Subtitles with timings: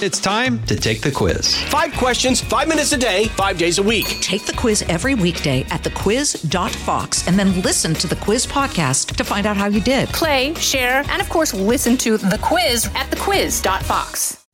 [0.00, 1.60] It's time to take the quiz.
[1.64, 4.06] Five questions, five minutes a day, five days a week.
[4.20, 9.24] Take the quiz every weekday at thequiz.fox and then listen to the quiz podcast to
[9.24, 10.08] find out how you did.
[10.10, 14.46] Play, share, and of course, listen to the quiz at thequiz.fox.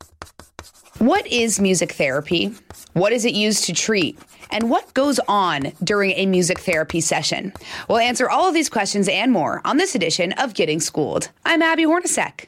[0.97, 2.55] What is music therapy?
[2.95, 4.19] What is it used to treat?
[4.51, 7.53] And what goes on during a music therapy session?
[7.87, 11.29] We'll answer all of these questions and more on this edition of Getting Schooled.
[11.45, 12.47] I'm Abby Hornacek.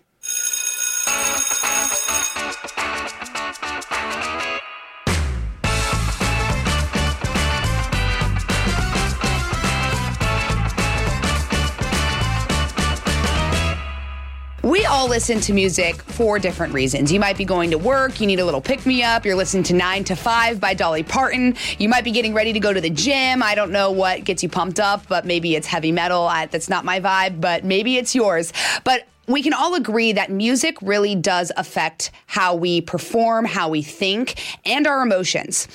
[15.17, 17.11] Listen to music for different reasons.
[17.11, 19.63] You might be going to work, you need a little pick me up, you're listening
[19.63, 22.83] to 9 to 5 by Dolly Parton, you might be getting ready to go to
[22.83, 23.43] the gym.
[23.43, 26.25] I don't know what gets you pumped up, but maybe it's heavy metal.
[26.25, 28.53] I, that's not my vibe, but maybe it's yours.
[28.85, 33.81] But we can all agree that music really does affect how we perform, how we
[33.81, 34.35] think,
[34.67, 35.67] and our emotions.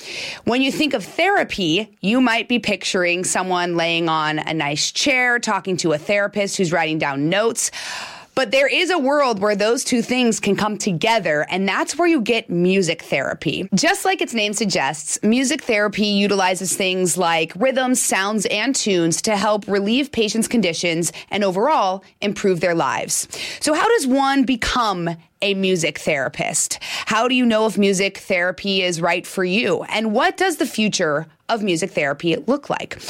[0.43, 5.39] When you think of therapy, you might be picturing someone laying on a nice chair,
[5.39, 7.71] talking to a therapist who's writing down notes.
[8.35, 12.07] But there is a world where those two things can come together, and that's where
[12.07, 13.67] you get music therapy.
[13.73, 19.35] Just like its name suggests, music therapy utilizes things like rhythms, sounds, and tunes to
[19.35, 23.27] help relieve patients' conditions and overall improve their lives.
[23.59, 25.09] So, how does one become
[25.41, 26.79] a music therapist?
[27.05, 29.83] How do you know if music therapy is right for you?
[29.83, 33.01] And what does the future of music therapy look like?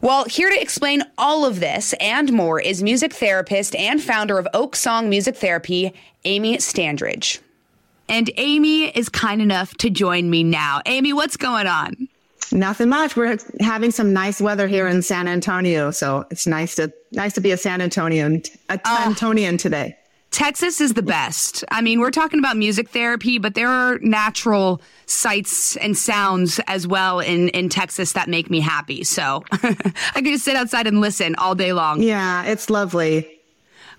[0.00, 4.48] Well, here to explain all of this and more is music therapist and founder of
[4.52, 5.92] Oak Song Music Therapy,
[6.24, 7.38] Amy Standridge.
[8.08, 10.80] And Amy is kind enough to join me now.
[10.86, 12.08] Amy, what's going on?
[12.52, 13.16] Nothing much.
[13.16, 17.40] We're having some nice weather here in San Antonio, so it's nice to nice to
[17.40, 18.96] be a San Antonian a oh.
[18.96, 19.96] San Antonian today.
[20.34, 21.62] Texas is the best.
[21.70, 26.88] I mean, we're talking about music therapy, but there are natural sights and sounds as
[26.88, 29.04] well in, in Texas that make me happy.
[29.04, 29.76] So I
[30.16, 32.02] could just sit outside and listen all day long.
[32.02, 33.43] Yeah, it's lovely.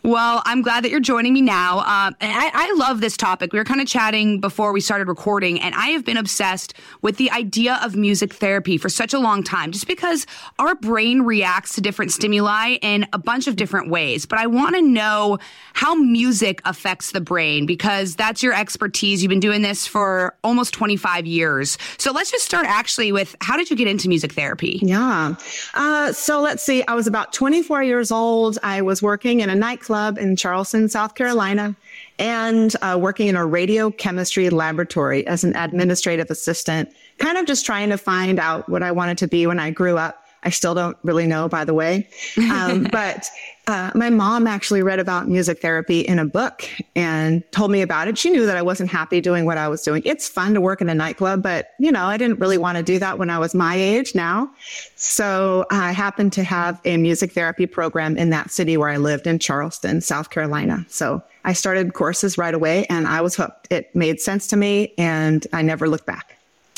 [0.05, 1.79] Well, I'm glad that you're joining me now.
[1.79, 3.51] Uh, I, I love this topic.
[3.51, 7.17] We were kind of chatting before we started recording, and I have been obsessed with
[7.17, 10.27] the idea of music therapy for such a long time, just because
[10.59, 14.27] our brain reacts to different stimuli in a bunch of different ways.
[14.27, 15.39] But I want to know
[15.73, 19.23] how music affects the brain because that's your expertise.
[19.23, 21.79] You've been doing this for almost 25 years.
[21.97, 24.79] So let's just start actually with how did you get into music therapy?
[24.83, 25.33] Yeah.
[25.73, 26.83] Uh, so let's see.
[26.87, 28.59] I was about 24 years old.
[28.61, 31.75] I was working in a nightclub in Charleston, South Carolina,
[32.19, 37.65] and uh, working in a radio chemistry laboratory as an administrative assistant, kind of just
[37.65, 40.24] trying to find out what I wanted to be when I grew up.
[40.43, 42.07] I still don't really know, by the way.
[42.51, 43.29] Um, but
[43.67, 48.07] uh, my mom actually read about music therapy in a book and told me about
[48.07, 48.17] it.
[48.17, 50.03] She knew that I wasn't happy doing what I was doing.
[50.05, 52.83] It's fun to work in a nightclub, but you know, I didn't really want to
[52.83, 54.51] do that when I was my age now.
[54.95, 59.25] So I happened to have a music therapy program in that city where I lived
[59.25, 60.85] in Charleston, South Carolina.
[60.89, 63.67] So I started courses right away and I was hooked.
[63.71, 66.34] It made sense to me and I never looked back.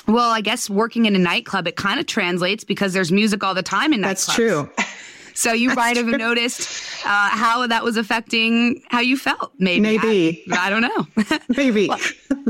[0.08, 3.54] Well, I guess working in a nightclub, it kind of translates because there's music all
[3.54, 4.04] the time in nightclubs.
[4.04, 4.70] That's true.
[5.34, 6.18] So you That's might have true.
[6.18, 9.54] noticed uh, how that was affecting how you felt.
[9.60, 9.82] Maybe.
[9.82, 10.44] Maybe.
[10.52, 11.38] I, I don't know.
[11.56, 11.88] Maybe.
[11.88, 12.00] Well,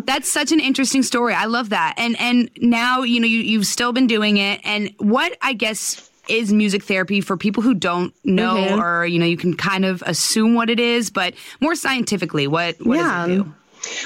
[0.06, 1.34] that's such an interesting story.
[1.34, 1.96] I love that.
[1.98, 4.62] And and now you know you, you've still been doing it.
[4.64, 8.82] And what I guess is music therapy for people who don't know, Mhm.
[8.82, 12.78] or you know, you can kind of assume what it is, but more scientifically, what
[12.86, 13.28] what Yeah.
[13.28, 13.54] does it do?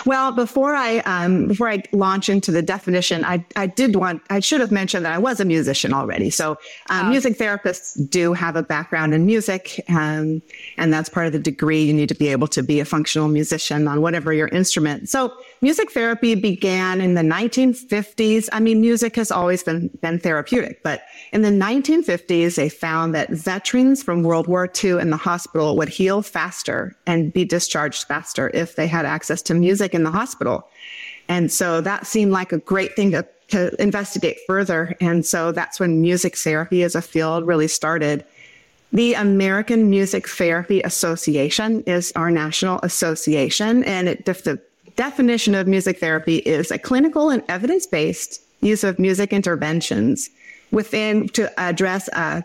[0.05, 4.39] Well, before I um, before I launch into the definition, I I did want I
[4.39, 6.29] should have mentioned that I was a musician already.
[6.29, 6.57] So
[6.89, 10.41] um, music therapists do have a background in music, um,
[10.77, 11.83] and that's part of the degree.
[11.83, 15.09] You need to be able to be a functional musician on whatever your instrument.
[15.09, 18.49] So music therapy began in the 1950s.
[18.51, 23.29] I mean, music has always been been therapeutic, but in the 1950s, they found that
[23.29, 28.49] veterans from World War II in the hospital would heal faster and be discharged faster
[28.53, 30.67] if they had access to music in the hospital.
[31.29, 34.97] And so that seemed like a great thing to, to investigate further.
[34.99, 38.25] And so that's when music therapy as a field really started.
[38.91, 44.59] The American Music Therapy Association is our national association, and it, the
[44.97, 50.29] definition of music therapy is a clinical and evidence-based use of music interventions
[50.71, 52.41] within to address uh,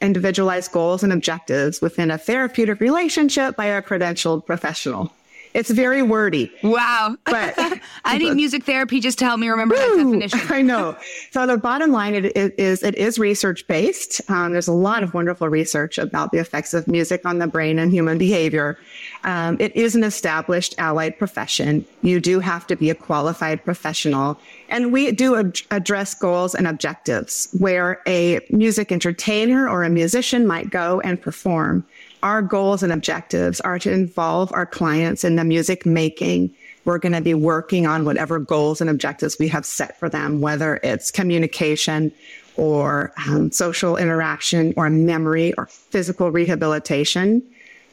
[0.00, 5.12] individualized goals and objectives within a therapeutic relationship by a credentialed professional.
[5.54, 6.50] It's very wordy.
[6.62, 7.16] Wow.
[7.24, 7.54] But
[8.04, 10.40] I need music therapy just to help me remember that definition.
[10.48, 10.96] I know.
[11.30, 14.20] So the bottom line it, it is it is research based.
[14.30, 17.78] Um, there's a lot of wonderful research about the effects of music on the brain
[17.78, 18.78] and human behavior.
[19.24, 21.84] Um, it is an established allied profession.
[22.02, 24.38] You do have to be a qualified professional,
[24.68, 30.46] and we do ad- address goals and objectives where a music entertainer or a musician
[30.46, 31.84] might go and perform.
[32.22, 36.54] Our goals and objectives are to involve our clients in the music making
[36.84, 40.40] we're going to be working on whatever goals and objectives we have set for them,
[40.40, 42.12] whether it's communication
[42.56, 47.42] or um, social interaction or memory or physical rehabilitation.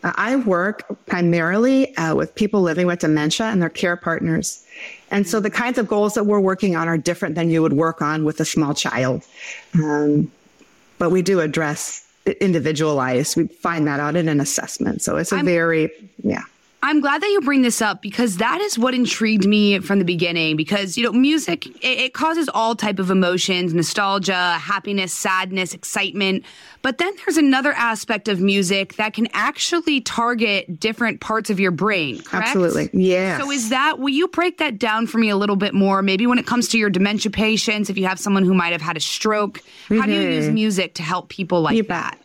[0.02, 4.66] Uh, I work primarily uh, with people living with dementia and their care partners.
[5.12, 7.74] And so the kinds of goals that we're working on are different than you would
[7.74, 9.24] work on with a small child.
[9.76, 10.32] Um,
[10.98, 13.38] but we do address individualized.
[13.38, 15.02] We find that out in an assessment.
[15.02, 15.92] So it's a I'm- very,
[16.24, 16.44] yeah.
[16.82, 20.06] I'm glad that you bring this up because that is what intrigued me from the
[20.06, 20.56] beginning.
[20.56, 26.46] Because you know, music it, it, causes all type of emotions: nostalgia, happiness, sadness, excitement.
[26.82, 31.72] But then there's another aspect of music that can actually target different parts of your
[31.72, 32.22] brain.
[32.22, 32.48] Correct?
[32.48, 33.40] Absolutely, yeah.
[33.40, 34.00] So is that?
[34.00, 36.02] Will you break that down for me a little bit more?
[36.02, 38.82] Maybe when it comes to your dementia patients, if you have someone who might have
[38.82, 40.54] had a stroke, how do you use mm-hmm.
[40.54, 41.90] music to help people like You bet.
[41.90, 42.20] that?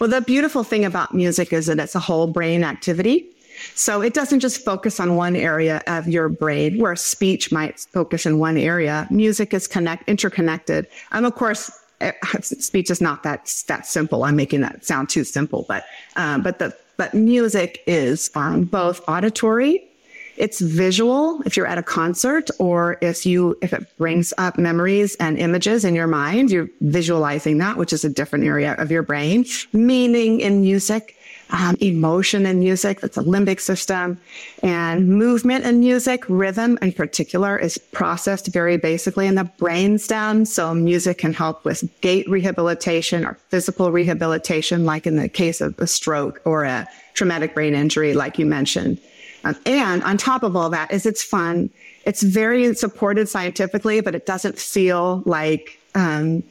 [0.00, 3.31] Well, the beautiful thing about music is that it's a whole brain activity.
[3.74, 8.26] So it doesn't just focus on one area of your brain where speech might focus
[8.26, 9.06] in one area.
[9.10, 10.86] Music is connect, interconnected.
[11.12, 11.70] And of course,
[12.00, 14.24] eh, speech is not that, that simple.
[14.24, 15.84] I'm making that sound too simple, but,
[16.16, 19.88] um, but the, but music is um, both auditory
[20.36, 25.14] it's visual if you're at a concert or if you if it brings up memories
[25.16, 29.02] and images in your mind you're visualizing that which is a different area of your
[29.02, 31.16] brain meaning in music
[31.52, 34.18] um, emotion in music that's a limbic system
[34.62, 40.74] and movement in music rhythm in particular is processed very basically in the brainstem so
[40.74, 45.86] music can help with gait rehabilitation or physical rehabilitation like in the case of a
[45.86, 48.98] stroke or a traumatic brain injury like you mentioned
[49.44, 51.70] um, and on top of all that is it's fun.
[52.04, 56.42] It's very supported scientifically, but it doesn't feel like um,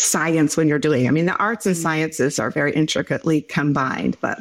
[0.00, 1.06] science when you're doing.
[1.06, 1.82] I mean, the arts and mm.
[1.82, 4.38] sciences are very intricately combined, but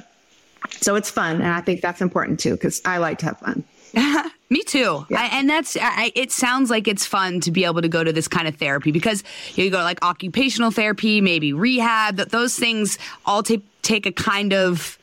[0.81, 3.63] so it's fun, and I think that's important too because I like to have fun.
[4.49, 5.05] Me too.
[5.15, 8.11] I, and that's, I, it sounds like it's fun to be able to go to
[8.11, 9.23] this kind of therapy because
[9.55, 14.11] you go to like occupational therapy, maybe rehab, that those things all take, take a
[14.11, 14.98] kind of,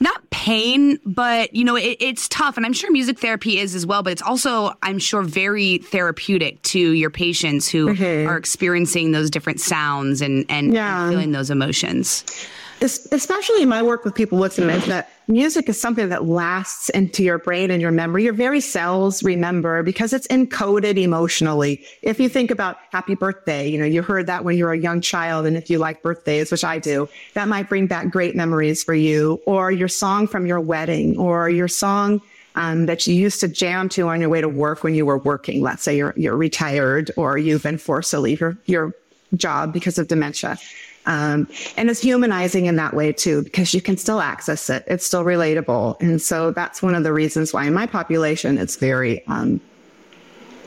[0.00, 2.56] not pain, but you know, it, it's tough.
[2.56, 6.62] And I'm sure music therapy is as well, but it's also, I'm sure, very therapeutic
[6.62, 8.28] to your patients who mm-hmm.
[8.28, 11.04] are experiencing those different sounds and, and, Yeah.
[11.04, 12.24] and feeling those emotions.
[12.80, 17.22] Es- especially in my work with people with dementia, music is something that lasts into
[17.22, 18.24] your brain and your memory.
[18.24, 21.84] Your very cells remember because it's encoded emotionally.
[22.00, 24.78] If you think about happy birthday, you know, you heard that when you were a
[24.78, 25.44] young child.
[25.44, 28.94] And if you like birthdays, which I do, that might bring back great memories for
[28.94, 32.22] you or your song from your wedding or your song
[32.54, 35.18] um, that you used to jam to on your way to work when you were
[35.18, 35.60] working.
[35.60, 38.94] Let's say you're, you're retired or you've been forced to leave your, your
[39.36, 40.58] job because of dementia.
[41.10, 44.84] Um, and it's humanizing in that way too, because you can still access it.
[44.86, 46.00] It's still relatable.
[46.00, 49.60] And so that's one of the reasons why in my population, it's very, um,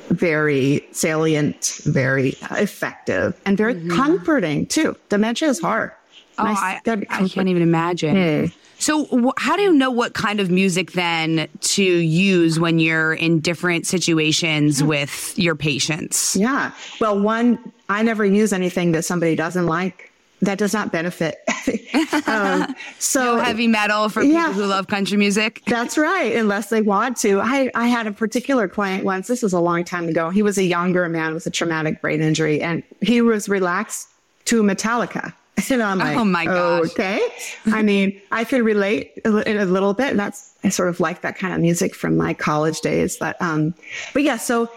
[0.09, 4.97] very salient, very effective and very comforting too.
[5.09, 5.91] Dementia is hard.
[6.37, 8.15] Oh, Nice- I, I can't even imagine.
[8.15, 8.47] Yeah.
[8.79, 13.13] So, wh- how do you know what kind of music then to use when you're
[13.13, 16.35] in different situations with your patients?
[16.35, 16.73] Yeah.
[16.99, 20.11] Well, one, I never use anything that somebody doesn't like.
[20.43, 21.37] That does not benefit.
[22.27, 24.47] um, so Heavy metal for Yeah.
[24.47, 25.61] people who love country music.
[25.67, 27.39] That's right, unless they want to.
[27.39, 30.29] I, I had a particular client once, this was a long time ago.
[30.29, 34.09] He was a younger man with a traumatic brain injury, and he was relaxed
[34.45, 35.33] to Metallica.
[35.69, 36.85] And I'm like, Oh, my gosh.
[36.91, 37.21] okay.
[37.67, 40.09] I mean, I can relate a, li- a little bit.
[40.09, 43.15] And that's, I sort of like that kind of music from my college days.
[43.17, 43.73] But, um,
[44.13, 44.69] but yeah, so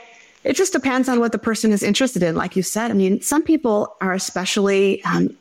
[0.45, 2.37] it just depends on what the person is interested in.
[2.37, 5.35] Like you said, I mean, some people are especially, um,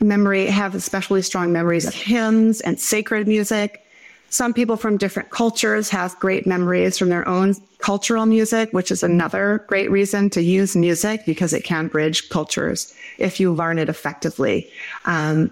[0.00, 3.84] memory have especially strong memories of hymns and sacred music.
[4.30, 9.02] Some people from different cultures have great memories from their own cultural music, which is
[9.02, 13.88] another great reason to use music because it can bridge cultures if you learn it
[13.88, 14.70] effectively.
[15.06, 15.50] Um,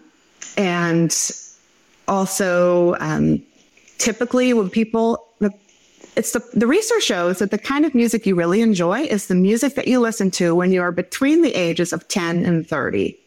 [0.57, 1.17] and
[2.07, 3.43] also, um,
[3.99, 5.27] typically when people,
[6.17, 9.35] it's the, the research shows that the kind of music you really enjoy is the
[9.35, 13.19] music that you listen to when you are between the ages of 10 and 30.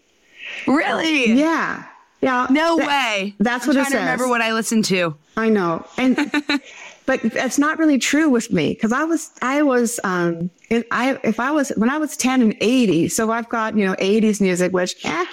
[0.68, 1.34] Really?
[1.34, 1.84] Yeah.
[2.22, 2.48] Yeah.
[2.50, 3.36] No That- way.
[3.40, 5.16] That's I'm what it trying to remember what I listened to.
[5.38, 5.86] I know.
[5.98, 6.16] And
[7.06, 11.18] but that's not really true with me because I was, I was, um, if I,
[11.24, 14.42] if I was, when I was 10 and 80, so I've got, you know, 80s
[14.42, 15.26] music, which, eh,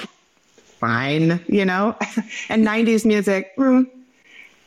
[0.79, 1.97] fine, you know,
[2.49, 3.55] and 90s music.
[3.57, 3.89] Mm.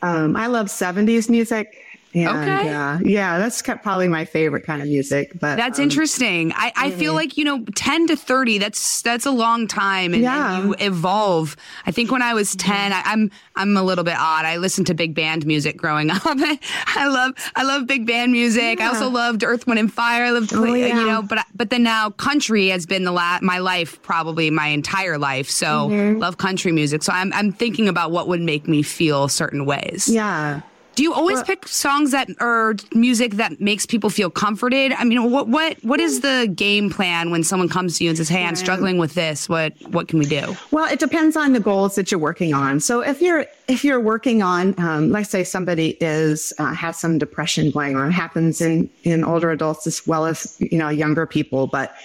[0.02, 1.84] Um, I love 70s music.
[2.14, 2.70] And, Okay.
[2.74, 5.32] uh, yeah, that's probably my favorite kind of music.
[5.40, 6.52] But That's um, interesting.
[6.56, 10.24] I, I feel like, you know, 10 to 30, that's that's a long time and,
[10.24, 10.56] Yeah.
[10.58, 11.56] and you evolve.
[11.86, 14.46] I think when I was 10, I, I'm I'm a little bit odd.
[14.46, 16.22] I listened to big band music growing up.
[16.26, 18.82] I love I love big band music.
[18.82, 20.26] I also loved Earth, Wind and Fire.
[20.26, 23.60] I loved Oh, you know, but but then now country has been the la- my
[23.60, 25.50] life probably my entire life.
[25.50, 26.20] So Mm-hmm.
[26.20, 27.04] love country music.
[27.04, 30.10] So I'm I'm thinking about what would make me feel certain ways.
[30.10, 30.62] yeah.
[30.96, 34.92] Do you always pick songs that or music that makes people feel comforted?
[34.94, 38.18] I mean, what what what is the game plan when someone comes to you and
[38.18, 39.48] says, "Hey, I'm struggling with this.
[39.48, 42.82] What what can we do?" Well, it depends on the goals that you're working on.
[42.82, 47.18] So if you're if you're working on, um, let's say somebody is uh, has some
[47.18, 51.26] depression going on, it happens in in older adults as well as you know younger
[51.26, 51.96] people, but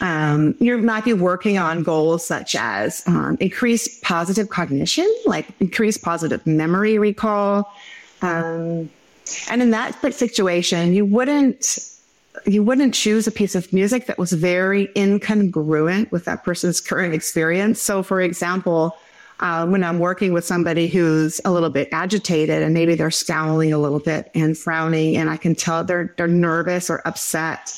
[0.00, 5.98] um, you might be working on goals such as um, increase positive cognition, like increase
[5.98, 7.70] positive memory recall.
[8.22, 8.90] Um,
[9.50, 11.78] and in that situation, you wouldn't
[12.46, 17.12] you wouldn't choose a piece of music that was very incongruent with that person's current
[17.12, 17.82] experience.
[17.82, 18.96] So, for example,
[19.40, 23.72] uh, when I'm working with somebody who's a little bit agitated and maybe they're scowling
[23.72, 27.72] a little bit and frowning, and I can tell they're they're nervous or upset,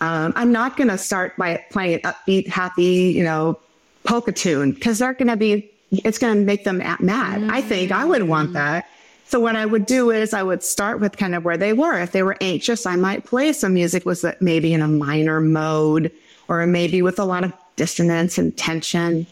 [0.00, 3.58] um, I'm not going to start by playing an upbeat, happy, you know,
[4.04, 7.44] polka tune because they're going to be it's going to make them mad.
[7.50, 8.86] I think I would want that.
[9.26, 11.98] So what I would do is I would start with kind of where they were.
[11.98, 16.12] If they were anxious, I might play some music was maybe in a minor mode
[16.48, 19.26] or maybe with a lot of dissonance and tension.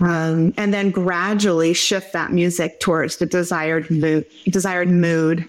[0.00, 5.48] Um, and then gradually shift that music towards the desired mood, desired mood.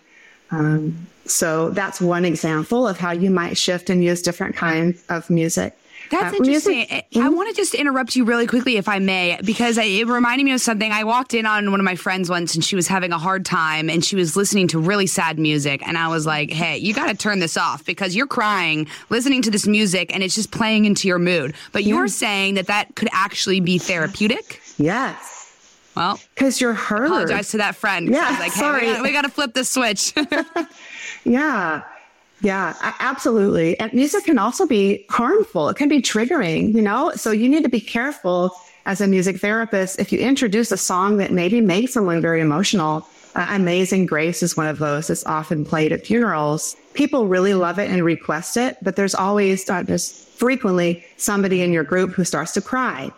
[0.52, 5.30] Um, so that's one example of how you might shift and use different kinds of
[5.30, 5.78] music.
[6.20, 6.88] That's Uh, interesting.
[6.92, 10.08] I- I want to just interrupt you really quickly, if I may, because I, it
[10.08, 10.92] reminded me of something.
[10.92, 13.46] I walked in on one of my friends once, and she was having a hard
[13.46, 16.94] time, and she was listening to really sad music, and I was like, "Hey, you
[16.94, 20.52] got to turn this off because you're crying listening to this music, and it's just
[20.52, 24.62] playing into your mood." But you're saying that that could actually be therapeutic.
[24.78, 25.32] Yes.
[25.96, 27.06] Well, Because you're heard.
[27.06, 28.10] apologize to that friend.
[28.10, 29.02] Yeah, like, hey, sorry.
[29.02, 30.14] we got to flip this switch.
[31.24, 31.82] Yeah.
[32.46, 33.80] Yeah, absolutely.
[33.80, 35.68] And music can also be harmful.
[35.70, 37.12] It can be triggering, you know?
[37.16, 38.52] So you need to be careful
[38.86, 40.00] as a music therapist.
[40.00, 44.56] If you introduce a song that maybe makes someone very emotional, uh, Amazing Grace is
[44.56, 46.76] one of those that's often played at funerals.
[46.94, 51.74] People really love it and request it, but there's always, uh, there's frequently somebody in
[51.74, 53.12] your group who starts to cry.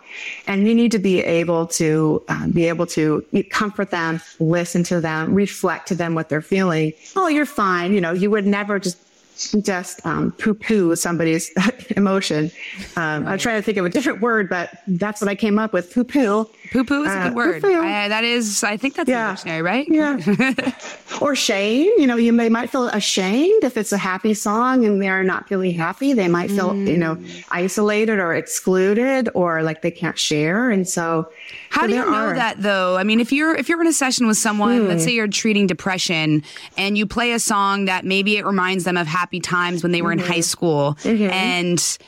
[0.46, 5.02] And you need to be able to um, be able to comfort them, listen to
[5.02, 6.94] them, reflect to them what they're feeling.
[7.14, 7.92] Oh, you're fine.
[7.92, 8.96] You know, you would never just
[9.64, 11.50] just um, poo-poo somebody's
[11.96, 12.50] emotion.
[12.96, 15.72] Um, I'm trying to think of a different word, but that's what I came up
[15.72, 15.92] with.
[15.92, 16.48] Poo-poo.
[16.72, 17.64] Poo poo is a Uh, good word.
[17.64, 19.30] I, that is, I think that's Yeah.
[19.32, 19.86] dictionary, right?
[19.88, 20.18] Yeah.
[21.20, 21.90] or shame.
[21.98, 25.48] You know, you may might feel ashamed if it's a happy song and they're not
[25.48, 26.12] feeling happy.
[26.12, 27.16] They might feel, you know,
[27.50, 30.70] isolated or excluded or like they can't share.
[30.70, 31.30] And so,
[31.70, 32.96] How so do you know are- that though?
[32.96, 35.66] I mean, if you're if you're in a session with someone, let's say you're treating
[35.66, 36.42] depression,
[36.76, 40.02] and you play a song that maybe it reminds them of happy times when they
[40.02, 41.98] were in high school, and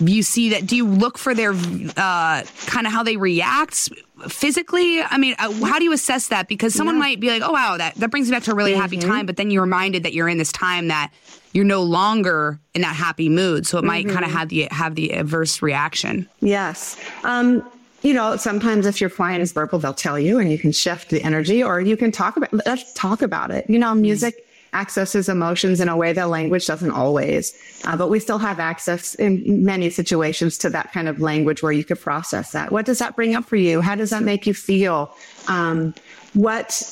[0.00, 3.88] you see that, do you look for their uh, kind of how they react?
[4.28, 6.48] Physically, I mean, uh, how do you assess that?
[6.48, 8.74] Because someone might be like, "Oh, wow, that that brings me back to a really
[8.74, 11.12] happy time," but then you're reminded that you're in this time that
[11.52, 14.94] you're no longer in that happy mood, so it might kind of have the have
[14.94, 16.28] the adverse reaction.
[16.40, 16.96] Yes.
[17.22, 17.68] Um,
[18.02, 21.08] you know, sometimes if your client is verbal, they'll tell you and you can shift
[21.08, 23.64] the energy or you can talk about, let's talk about it.
[23.68, 27.54] You know, music accesses emotions in a way that language doesn't always,
[27.84, 31.72] uh, but we still have access in many situations to that kind of language where
[31.72, 32.72] you could process that.
[32.72, 33.80] What does that bring up for you?
[33.80, 35.14] How does that make you feel?
[35.48, 35.94] Um,
[36.34, 36.82] what,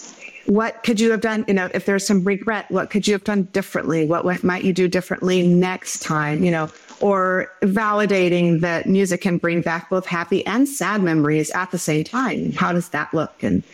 [0.46, 1.44] what could you have done?
[1.48, 4.06] You know, if there's some regret, what could you have done differently?
[4.06, 6.44] What, what might you do differently next time?
[6.44, 6.70] You know,
[7.00, 12.04] or validating that music can bring back both happy and sad memories at the same
[12.04, 12.52] time.
[12.52, 13.42] How does that look?
[13.42, 13.64] And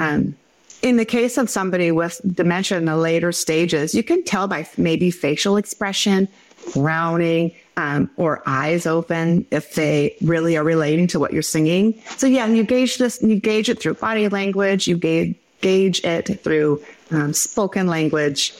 [0.00, 0.34] um,
[0.82, 4.68] in the case of somebody with dementia in the later stages, you can tell by
[4.76, 11.32] maybe facial expression, frowning, um, or eyes open if they really are relating to what
[11.32, 12.00] you're singing.
[12.16, 16.40] So yeah, you gauge this, you gauge it through body language, you gauge, gauge it
[16.42, 18.54] through um, spoken language,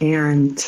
[0.00, 0.58] and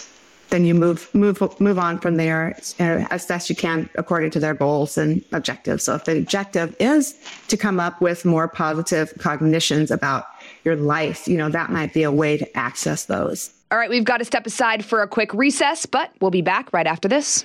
[0.50, 4.40] then you move move move on from there uh, as best you can according to
[4.40, 5.84] their goals and objectives.
[5.84, 7.14] So if the objective is
[7.48, 10.26] to come up with more positive cognitions about
[10.64, 13.52] your life, you know that might be a way to access those.
[13.70, 16.72] All right, we've got to step aside for a quick recess, but we'll be back
[16.72, 17.44] right after this.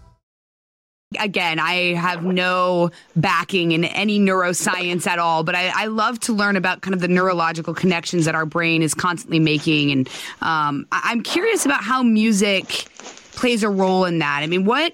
[1.19, 6.33] again, I have no backing in any neuroscience at all, but I, I, love to
[6.33, 9.91] learn about kind of the neurological connections that our brain is constantly making.
[9.91, 10.09] And
[10.41, 12.85] um, I, am curious about how music
[13.33, 14.41] plays a role in that.
[14.41, 14.93] I mean, what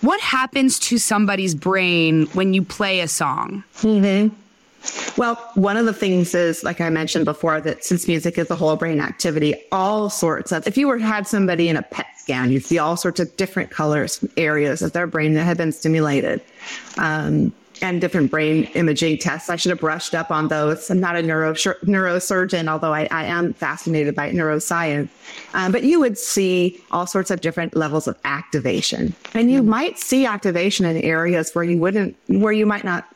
[0.00, 3.62] what happens to somebody's brain when you play a song?
[3.78, 4.34] Mm-hmm.
[5.16, 8.56] Well, one of the things is, like I mentioned before, that since music is a
[8.56, 12.50] whole brain activity, all sorts of, if you were had somebody in a PET scan,
[12.50, 16.40] you'd see all sorts of different colors, areas of their brain that had been stimulated.
[16.98, 19.50] Um, and different brain imaging tests.
[19.50, 20.88] I should have brushed up on those.
[20.88, 25.08] I'm not a neuro, neurosurgeon, although I, I, am fascinated by neuroscience.
[25.52, 29.14] Um, but you would see all sorts of different levels of activation.
[29.34, 33.11] And you might see activation in areas where you wouldn't, where you might not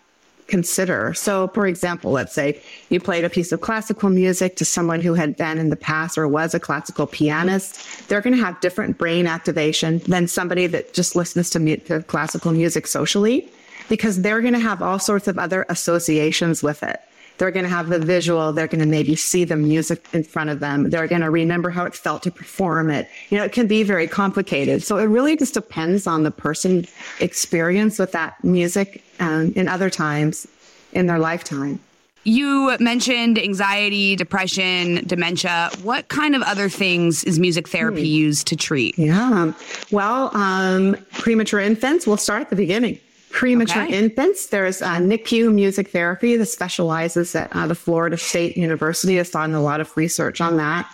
[0.46, 1.12] consider.
[1.14, 5.14] So, for example, let's say you played a piece of classical music to someone who
[5.14, 8.08] had been in the past or was a classical pianist.
[8.08, 12.02] They're going to have different brain activation than somebody that just listens to, mu- to
[12.02, 13.48] classical music socially
[13.88, 17.00] because they're going to have all sorts of other associations with it.
[17.38, 18.52] They're going to have the visual.
[18.52, 20.90] They're going to maybe see the music in front of them.
[20.90, 23.08] They're going to remember how it felt to perform it.
[23.30, 24.82] You know, it can be very complicated.
[24.82, 26.86] So it really just depends on the person
[27.20, 30.46] experience with that music um, in other times
[30.92, 31.80] in their lifetime.
[32.24, 35.70] You mentioned anxiety, depression, dementia.
[35.84, 38.24] What kind of other things is music therapy hmm.
[38.24, 38.98] used to treat?
[38.98, 39.52] Yeah.
[39.92, 42.98] Well, um, premature infants, we'll start at the beginning
[43.30, 43.98] premature okay.
[43.98, 44.46] infants.
[44.46, 49.16] There's uh, NICU music therapy that specializes at uh, the Florida State University.
[49.16, 50.90] Has done a lot of research on that.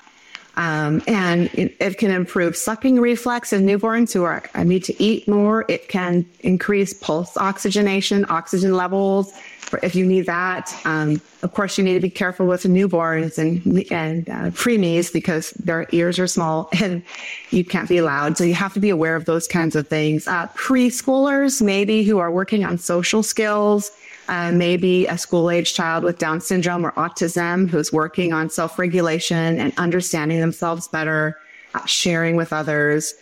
[0.55, 5.03] Um, and it, it, can improve sucking reflex in newborns who are uh, need to
[5.03, 5.65] eat more.
[5.67, 9.33] It can increase pulse oxygenation, oxygen levels
[9.83, 10.75] if you need that.
[10.85, 15.51] Um, of course, you need to be careful with newborns and and uh, preemies because
[15.53, 17.03] their ears are small and
[17.51, 18.37] you can't be loud.
[18.37, 20.27] So you have to be aware of those kinds of things.
[20.27, 23.91] Uh, preschoolers, maybe who are working on social skills.
[24.29, 28.79] Uh, maybe a school age child with Down syndrome or autism who's working on self
[28.79, 31.37] regulation and understanding themselves better,
[31.75, 33.15] uh, sharing with others.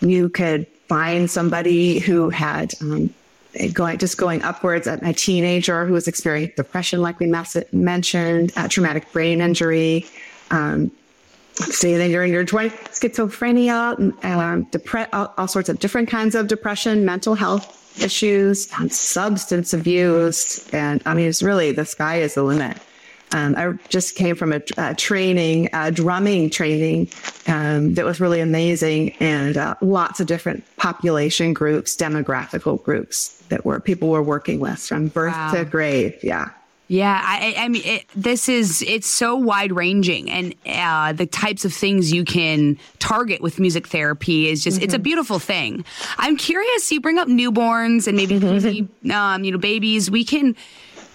[0.00, 3.12] You could find somebody who had um,
[3.72, 7.26] going just going upwards at a teenager who was experiencing depression, like we
[7.72, 10.06] mentioned, uh, traumatic brain injury,
[10.50, 10.90] um,
[11.54, 17.04] say during your 20s, schizophrenia, um, depre- all, all, sorts of different kinds of depression,
[17.04, 22.42] mental health issues, um, substance abuse, and I mean, it's really the sky is the
[22.42, 22.76] limit.
[23.32, 27.08] Um, I just came from a, a training, a drumming training
[27.48, 33.64] um, that was really amazing, and uh, lots of different population groups, demographical groups that
[33.64, 35.52] were people were working with from birth wow.
[35.52, 36.18] to grave.
[36.22, 36.50] Yeah.
[36.88, 41.64] Yeah, I, I mean, it, this is it's so wide ranging, and uh, the types
[41.64, 44.84] of things you can target with music therapy is just mm-hmm.
[44.84, 45.02] it's a mm-hmm.
[45.02, 45.84] beautiful thing.
[46.16, 46.92] I'm curious.
[46.92, 49.10] You bring up newborns and maybe mm-hmm.
[49.10, 50.12] um, you know babies.
[50.12, 50.54] We can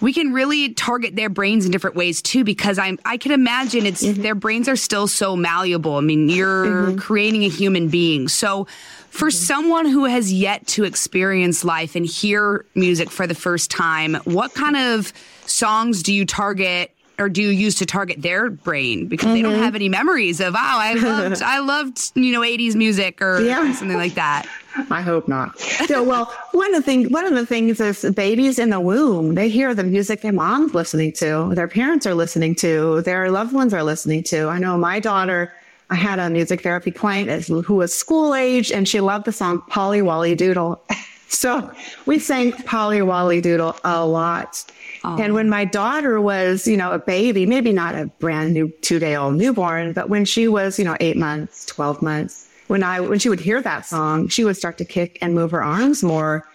[0.02, 3.86] we can really target their brains in different ways too because i'm i can imagine
[3.86, 4.20] it's mm-hmm.
[4.20, 6.98] their brains are still so malleable i mean you're mm-hmm.
[6.98, 8.66] creating a human being so
[9.08, 9.44] for mm-hmm.
[9.44, 14.52] someone who has yet to experience life and hear music for the first time what
[14.52, 15.12] kind of
[15.46, 19.34] songs do you target or do you use to target their brain because mm-hmm.
[19.34, 19.62] they don't mm-hmm.
[19.62, 23.70] have any memories of wow I loved I loved you know 80s music or, yeah.
[23.70, 24.46] or something like that.
[24.90, 25.58] I hope not.
[25.60, 29.34] So, well, one of the things one of the things is babies in the womb.
[29.34, 33.52] They hear the music their mom's listening to, their parents are listening to, their loved
[33.52, 34.48] ones are listening to.
[34.48, 35.52] I know my daughter.
[35.90, 39.62] I had a music therapy client who was school age, and she loved the song
[39.68, 40.82] Polly Wolly Doodle.
[41.32, 41.72] So
[42.06, 44.64] we sang Polly Wolly Doodle a lot.
[45.04, 49.00] And when my daughter was, you know, a baby, maybe not a brand new two
[49.00, 53.00] day old newborn, but when she was, you know, eight months, 12 months, when I,
[53.00, 56.04] when she would hear that song, she would start to kick and move her arms
[56.04, 56.48] more.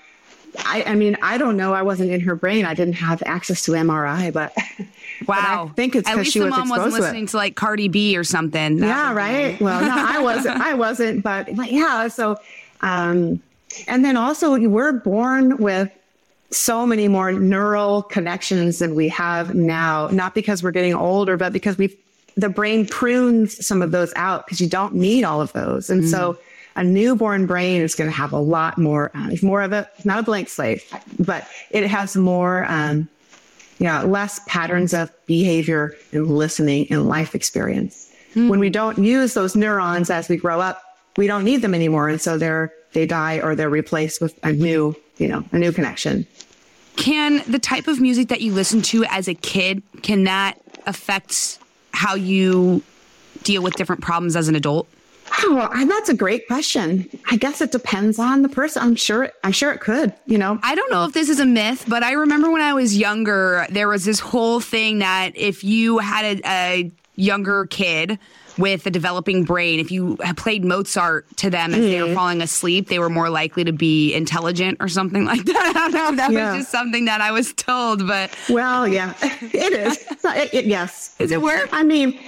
[0.59, 1.73] I, I mean, I don't know.
[1.73, 2.65] I wasn't in her brain.
[2.65, 4.55] I didn't have access to MRI, but
[5.25, 5.65] Wow.
[5.65, 8.17] But I think it's because she was mom wasn't listening to, to, like Cardi B
[8.17, 8.77] or something.
[8.77, 9.59] That yeah, right.
[9.59, 10.61] well, no, I wasn't.
[10.61, 12.07] I wasn't, but, but yeah.
[12.07, 12.37] So,
[12.81, 13.41] um,
[13.87, 15.91] and then also we're born with
[16.49, 21.51] so many more neural connections than we have now, not because we're getting older, but
[21.51, 21.95] because we've
[22.37, 25.89] the brain prunes some of those out because you don't need all of those.
[25.89, 26.37] And so
[26.75, 29.89] a newborn brain is going to have a lot more, uh, it's more of a,
[30.05, 30.85] not a blank slate,
[31.17, 33.09] but it has more, um,
[33.79, 38.13] you know, less patterns of behavior and listening and life experience.
[38.49, 40.83] When we don't use those neurons as we grow up,
[41.17, 42.07] we don't need them anymore.
[42.07, 45.71] And so they're, they die or they're replaced with a new, you know, a new
[45.71, 46.25] connection.
[46.95, 51.59] Can the type of music that you listen to as a kid, can that affect
[51.91, 52.81] how you
[53.43, 54.87] deal with different problems as an adult?
[55.39, 57.07] Oh, that's a great question.
[57.29, 58.81] I guess it depends on the person.
[58.81, 59.29] I'm sure.
[59.43, 60.13] I'm sure it could.
[60.25, 62.73] You know, I don't know if this is a myth, but I remember when I
[62.73, 68.17] was younger, there was this whole thing that if you had a, a younger kid
[68.57, 72.15] with a developing brain, if you played Mozart to them as they were mm-hmm.
[72.15, 75.55] falling asleep, they were more likely to be intelligent or something like that.
[75.75, 76.15] I don't know.
[76.15, 76.51] That Yeah.
[76.53, 80.05] was just something that I was told, but well, yeah, it is.
[80.27, 81.15] It- it- yes.
[81.17, 81.69] Does it work?
[81.71, 82.19] I mean,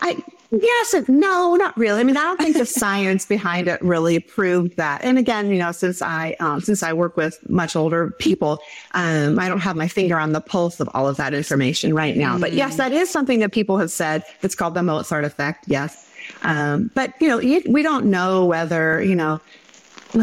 [0.00, 2.00] I yes, and no, not really.
[2.00, 5.02] I mean, I don't think the science behind it really proved that.
[5.02, 8.58] And again, you know, since I um, since I work with much older people,
[8.92, 12.16] um, I don't have my finger on the pulse of all of that information right
[12.16, 12.38] now.
[12.38, 14.24] But yes, that is something that people have said.
[14.42, 15.64] It's called the Mozart effect.
[15.68, 16.10] Yes,
[16.42, 19.40] um, but you know, we don't know whether you know.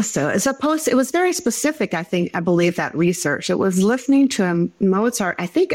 [0.02, 0.86] So it's supposed.
[0.86, 1.94] It was very specific.
[1.94, 2.30] I think.
[2.34, 3.50] I believe that research.
[3.50, 5.36] It was listening to Mozart.
[5.38, 5.74] I think.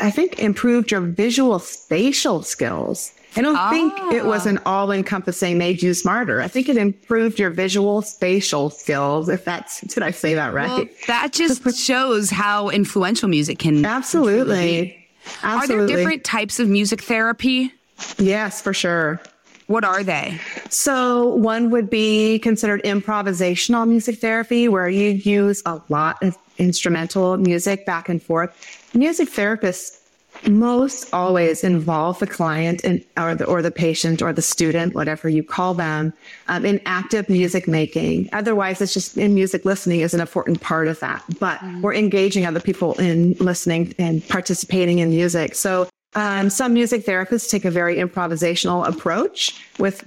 [0.00, 3.12] I think improved your visual spatial skills.
[3.38, 4.12] I don't think ah.
[4.12, 6.40] it was an all-encompassing made you smarter.
[6.40, 9.28] I think it improved your visual spatial skills.
[9.28, 10.68] If that's did I say that right?
[10.68, 13.84] well, that just shows how influential music can.
[13.84, 15.08] Absolutely.
[15.42, 15.84] Absolutely.
[15.84, 17.72] Are there different types of music therapy?
[18.18, 19.20] Yes, for sure.
[19.66, 20.40] What are they?
[20.70, 27.36] So one would be considered improvisational music therapy, where you use a lot of instrumental
[27.36, 28.50] music back and forth.
[28.94, 29.97] Music therapists
[30.46, 35.28] most always involve the client and or the or the patient or the student, whatever
[35.28, 36.12] you call them,
[36.48, 38.28] um, in active music making.
[38.32, 41.24] Otherwise, it's just in music listening is an important part of that.
[41.40, 45.54] But we're engaging other people in listening and participating in music.
[45.54, 50.04] So um, some music therapists take a very improvisational approach with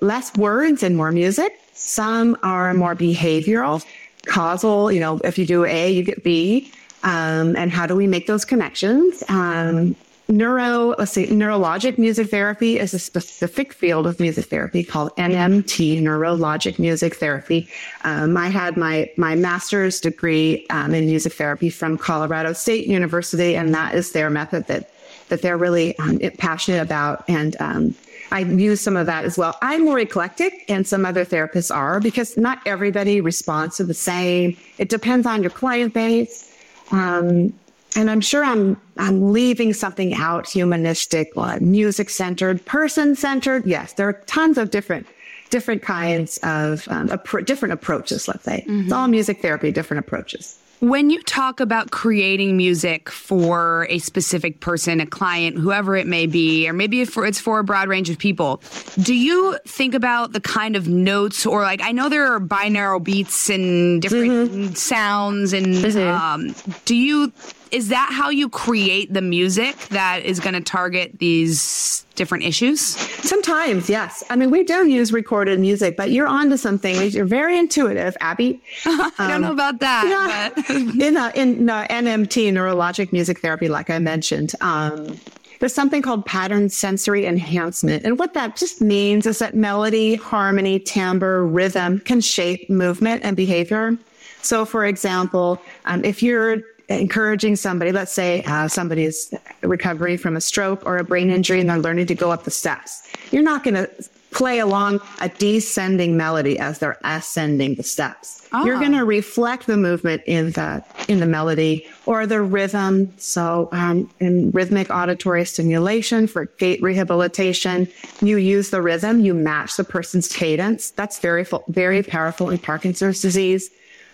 [0.00, 1.58] less words and more music.
[1.74, 3.84] Some are more behavioral,
[4.26, 4.92] causal.
[4.92, 6.72] You know, if you do A, you get B.
[7.02, 9.22] Um, and how do we make those connections?
[9.28, 9.96] Um,
[10.30, 16.00] neuro, let's see, neurologic music therapy is a specific field of music therapy called NMT,
[16.00, 17.68] neurologic music therapy.
[18.04, 23.56] Um, I had my my master's degree um, in music therapy from Colorado State University,
[23.56, 24.90] and that is their method that
[25.28, 27.24] that they're really um, passionate about.
[27.28, 27.94] And um,
[28.32, 29.56] I use some of that as well.
[29.62, 34.56] I'm more eclectic, and some other therapists are because not everybody responds to the same.
[34.78, 36.49] It depends on your client base.
[36.90, 37.52] Um,
[37.96, 43.66] and I'm sure I'm I'm leaving something out: humanistic, uh, music centered, person centered.
[43.66, 45.06] Yes, there are tons of different
[45.50, 48.28] different kinds of um, appro- different approaches.
[48.28, 50.56] Let's say it's all music therapy, different approaches.
[50.80, 56.24] When you talk about creating music for a specific person, a client, whoever it may
[56.24, 58.62] be, or maybe if it's for a broad range of people,
[59.02, 63.04] do you think about the kind of notes or like I know there are binaural
[63.04, 66.54] beats and different sounds and um,
[66.86, 67.30] do you
[67.70, 72.80] is that how you create the music that is going to target these different issues?
[72.80, 74.24] Sometimes, yes.
[74.28, 77.10] I mean, we do use recorded music, but you're onto something.
[77.10, 78.62] You're very intuitive, Abby.
[78.84, 83.90] I don't know about that, but in uh, in uh, NMT, neurologic music therapy, like
[83.90, 85.18] I mentioned, um,
[85.60, 90.80] there's something called pattern sensory enhancement, and what that just means is that melody, harmony,
[90.80, 93.96] timbre, rhythm can shape movement and behavior.
[94.42, 100.40] So, for example, um, if you're encouraging somebody, let's say uh, somebody's recovering from a
[100.40, 103.62] stroke or a brain injury and they're learning to go up the steps, you're not
[103.64, 103.88] going to
[104.32, 108.48] play along a descending melody as they're ascending the steps.
[108.64, 113.12] You're going to reflect the movement in the in the melody or the rhythm.
[113.16, 117.86] So, um, in rhythmic auditory stimulation for gait rehabilitation,
[118.20, 120.90] you use the rhythm, you match the person's cadence.
[120.90, 123.70] That's very very powerful in Parkinson's disease.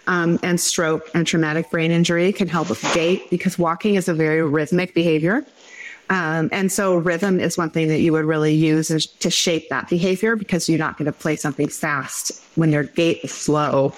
[0.09, 4.15] Um, and stroke and traumatic brain injury can help with gait because walking is a
[4.15, 5.45] very rhythmic behavior.
[6.09, 9.89] Um, and so rhythm is one thing that you would really use to shape that
[9.89, 13.93] behavior because you're not going to play something fast when your gait is slow.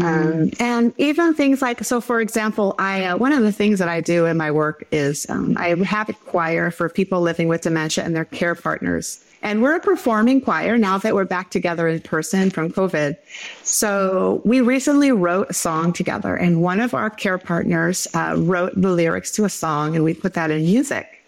[0.00, 3.88] Um, and even things like, so for example, I, uh, one of the things that
[3.88, 7.62] I do in my work is um, I have a choir for people living with
[7.62, 9.24] dementia and their care partners.
[9.42, 13.16] And we're a performing choir now that we're back together in person from COVID.
[13.62, 18.72] So we recently wrote a song together and one of our care partners uh, wrote
[18.74, 21.18] the lyrics to a song and we put that in music.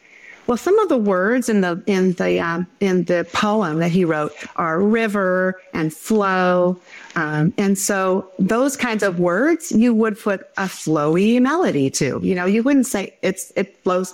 [0.51, 4.05] Well, some of the words in the in the um, in the poem that he
[4.05, 6.77] wrote are river and flow,
[7.15, 12.19] um, and so those kinds of words you would put a flowy melody to.
[12.25, 14.13] You know, you wouldn't say it's it flows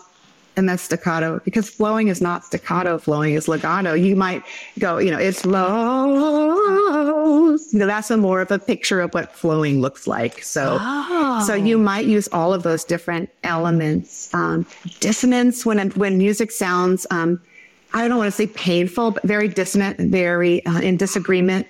[0.57, 3.95] and that's staccato because flowing is not staccato flowing is legato.
[3.95, 4.43] You might
[4.79, 5.73] go you know it's flows
[7.73, 10.43] you know that's a more of a picture of what flowing looks like.
[10.43, 11.45] So oh.
[11.47, 14.33] so you might use all of those different elements.
[14.35, 14.67] Um,
[15.01, 17.41] dissonance when when music sounds um,
[17.95, 21.67] i don't want to say painful but very dissonant very uh, in disagreement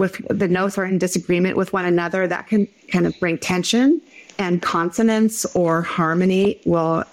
[0.00, 2.26] with the notes are in disagreement with one another.
[2.26, 4.00] That can kind of bring tension
[4.38, 7.04] and consonance or harmony will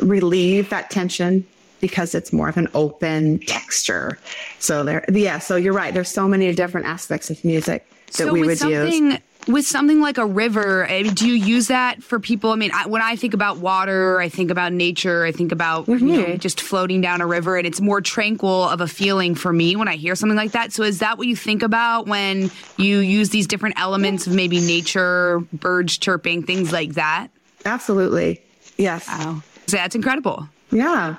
[0.00, 1.46] relieve that tension
[1.80, 4.18] because it's more of an open texture.
[4.58, 5.38] So there, yeah.
[5.38, 5.92] So you're right.
[5.92, 9.18] There's so many different aspects of music that so we would use.
[9.46, 12.52] With something like a river, eh, do you use that for people?
[12.52, 15.26] I mean, I, when I think about water, I think about nature.
[15.26, 16.08] I think about mm-hmm.
[16.08, 19.52] you know, just floating down a river, and it's more tranquil of a feeling for
[19.52, 20.72] me when I hear something like that.
[20.72, 24.60] So, is that what you think about when you use these different elements of maybe
[24.60, 27.28] nature, birds chirping, things like that?
[27.66, 28.40] Absolutely.
[28.78, 29.06] Yes.
[29.06, 29.42] Wow.
[29.66, 30.48] That's incredible.
[30.70, 31.16] Yeah.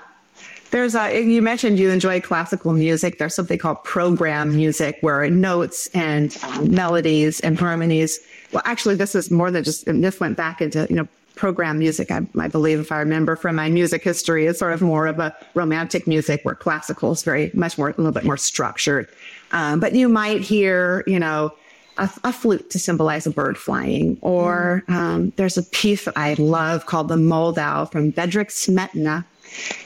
[0.72, 3.18] There's a, you mentioned you enjoy classical music.
[3.18, 8.20] There's something called program music where notes and um, melodies and harmonies.
[8.52, 12.12] Well, actually, this is more than just, this went back into, you know, program music.
[12.12, 15.20] I, I believe if I remember from my music history, it's sort of more of
[15.20, 19.08] a romantic music where classical is very much more, a little bit more structured.
[19.52, 21.54] Um, but you might hear, you know,
[21.98, 24.18] a, a, flute to symbolize a bird flying.
[24.22, 29.26] Or um, there's a piece that I love called the Moldau from Bedřich Smetana.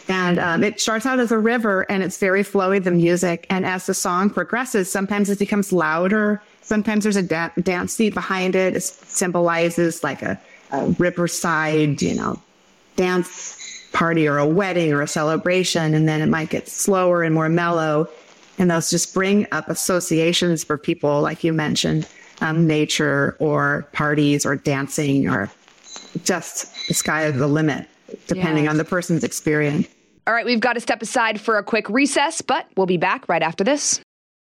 [0.07, 3.45] And um, it starts out as a river and it's very flowy, the music.
[3.49, 6.41] And as the song progresses, sometimes it becomes louder.
[6.61, 8.75] Sometimes there's a da- dance beat behind it.
[8.75, 10.39] It symbolizes like a,
[10.71, 12.41] a riverside, you know,
[12.95, 13.57] dance
[13.91, 15.93] party or a wedding or a celebration.
[15.93, 18.07] And then it might get slower and more mellow.
[18.59, 22.07] And those just bring up associations for people, like you mentioned,
[22.41, 25.49] um, nature or parties or dancing or
[26.23, 27.87] just the sky is the limit,
[28.27, 29.87] depending on the person's experience.
[30.27, 33.27] All right, we've got to step aside for a quick recess, but we'll be back
[33.27, 34.01] right after this.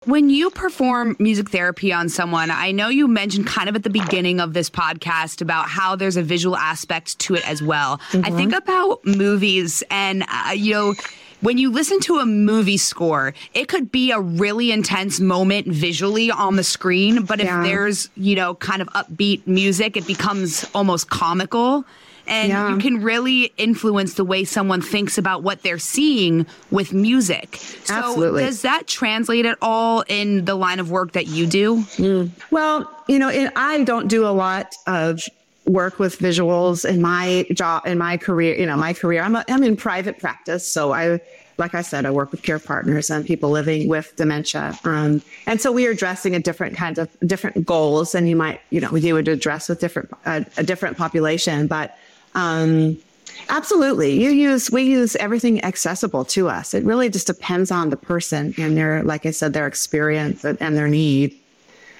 [0.06, 3.90] When you perform music therapy on someone, I know you mentioned kind of at the
[3.90, 7.98] beginning of this podcast about how there's a visual aspect to it as well.
[8.10, 8.24] Mm-hmm.
[8.24, 10.94] I think about movies and, uh, you know,
[11.40, 16.30] when you listen to a movie score, it could be a really intense moment visually
[16.30, 17.62] on the screen, but if yeah.
[17.62, 21.84] there's, you know, kind of upbeat music, it becomes almost comical.
[22.26, 22.70] And yeah.
[22.70, 27.56] you can really influence the way someone thinks about what they're seeing with music.
[27.56, 28.44] So Absolutely.
[28.44, 31.78] does that translate at all in the line of work that you do?
[31.96, 32.30] Mm.
[32.52, 35.20] Well, you know, I don't do a lot of
[35.70, 39.22] work with visuals in my job in my career you know my career.
[39.22, 41.20] I'm, a, I'm in private practice so i
[41.58, 44.78] like i said i work with care partners and people living with dementia.
[44.84, 48.60] Um, and so we are addressing a different kinds of different goals and you might
[48.70, 51.66] you know you would address with different uh, a different population.
[51.66, 51.96] But
[52.34, 52.98] um,
[53.48, 56.74] absolutely you use we use everything accessible to us.
[56.74, 60.76] It really just depends on the person and their like i said their experience and
[60.76, 61.36] their need.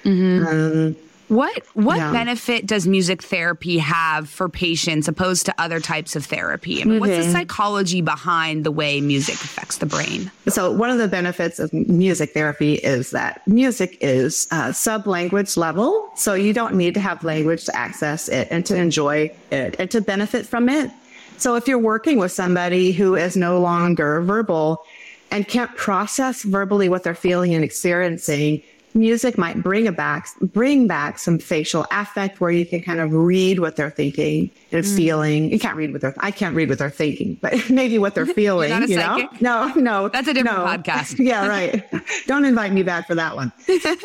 [0.03, 0.47] Mm-hmm.
[0.47, 0.95] um,
[1.31, 2.11] what what yeah.
[2.11, 6.81] benefit does music therapy have for patients opposed to other types of therapy?
[6.81, 6.99] I mean, mm-hmm.
[6.99, 10.29] What's the psychology behind the way music affects the brain?
[10.49, 15.55] So one of the benefits of music therapy is that music is uh, sub language
[15.55, 19.77] level, so you don't need to have language to access it and to enjoy it
[19.79, 20.91] and to benefit from it.
[21.37, 24.83] So if you're working with somebody who is no longer verbal
[25.31, 30.87] and can't process verbally what they're feeling and experiencing, music might bring a back bring
[30.87, 34.95] back some facial affect where you can kind of read what they're thinking and mm.
[34.95, 35.51] feeling.
[35.51, 38.25] You can't read what they're I can't read what they're thinking, but maybe what they're
[38.41, 38.71] feeling.
[38.87, 39.29] you know?
[39.39, 40.09] No, no.
[40.09, 40.65] That's a different no.
[40.65, 41.19] podcast.
[41.23, 41.83] yeah, right.
[42.27, 43.51] Don't invite me back for that one.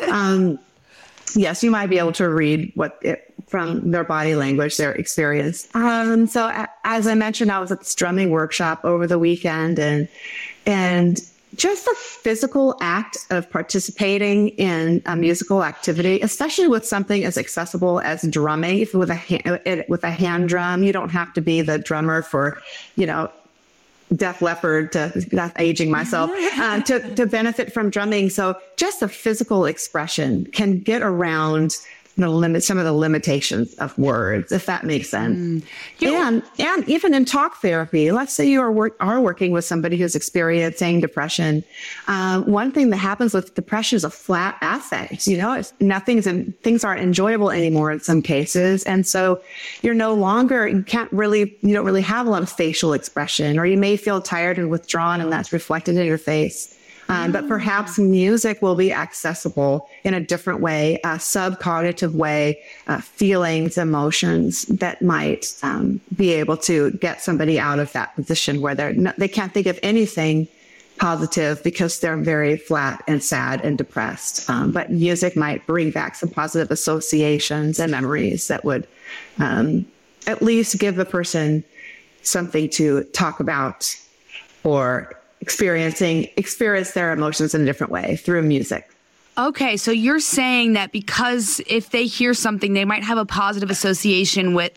[0.09, 0.59] Um,
[1.35, 5.67] yes, you might be able to read what it, from their body language, their experience.
[5.73, 6.51] Um, so
[6.83, 10.07] as I mentioned, I was at this drumming workshop over the weekend and
[10.65, 11.21] and
[11.55, 17.99] just the physical act of participating in a musical activity, especially with something as accessible
[18.01, 21.61] as drumming, if with a hand, with a hand drum, you don't have to be
[21.61, 22.61] the drummer for,
[22.95, 23.31] you know,
[24.15, 28.29] Def Leppard to that's aging myself uh, to to benefit from drumming.
[28.29, 31.75] So just the physical expression can get around
[32.17, 35.63] the limit some of the limitations of words, if that makes sense.
[36.01, 36.07] Mm.
[36.07, 39.97] And and even in talk therapy, let's say you are work, are working with somebody
[39.97, 41.63] who's experiencing depression.
[42.07, 45.27] Uh, one thing that happens with depression is a flat affect.
[45.27, 49.41] You know, it's, nothing's and things aren't enjoyable anymore in some cases, and so
[49.81, 53.59] you're no longer you can't really you don't really have a lot of facial expression,
[53.59, 56.76] or you may feel tired and withdrawn, and that's reflected in your face.
[57.09, 62.99] Um, but perhaps music will be accessible in a different way, a subcognitive way, uh,
[62.99, 68.75] feelings, emotions that might um, be able to get somebody out of that position where
[68.75, 70.47] they're not, they can't think of anything
[70.97, 74.49] positive because they're very flat and sad and depressed.
[74.49, 78.87] Um, but music might bring back some positive associations and memories that would
[79.39, 79.85] um,
[80.25, 81.63] at least give the person
[82.23, 83.95] something to talk about
[84.63, 88.89] or experiencing experience their emotions in a different way through music.
[89.37, 93.69] Okay, so you're saying that because if they hear something, they might have a positive
[93.69, 94.73] association with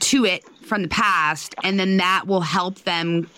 [0.00, 3.28] to it from the past, and then that will help them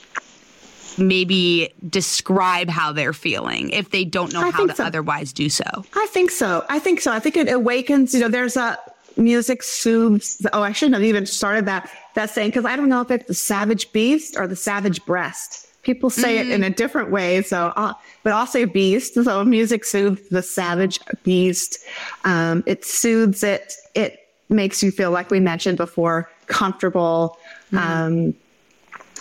[0.98, 4.85] maybe describe how they're feeling if they don't know I how to so.
[4.85, 5.64] otherwise do so.
[5.94, 6.64] I think so.
[6.68, 7.12] I think so.
[7.12, 8.14] I think it awakens.
[8.14, 8.78] You know, there's a
[9.16, 10.46] music soothes.
[10.52, 13.26] Oh, I shouldn't have even started that that saying because I don't know if it's
[13.26, 16.51] the savage beast or the savage breast People say mm-hmm.
[16.51, 17.42] it in a different way.
[17.42, 19.14] So, uh, but I'll say beast.
[19.14, 21.79] So music soothes the savage beast.
[22.25, 23.75] Um, it soothes it.
[23.95, 27.37] It makes you feel, like we mentioned before, comfortable.
[27.73, 27.79] Mm-hmm.
[27.79, 28.35] Um,